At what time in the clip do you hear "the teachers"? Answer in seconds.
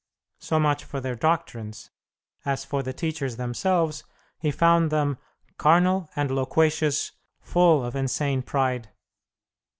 2.81-3.35